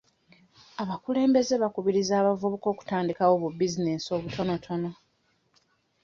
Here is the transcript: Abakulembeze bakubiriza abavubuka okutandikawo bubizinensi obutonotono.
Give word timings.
Abakulembeze 0.81 1.53
bakubiriza 1.63 2.13
abavubuka 2.17 2.67
okutandikawo 2.73 3.33
bubizinensi 3.43 4.07
obutonotono. 4.17 4.89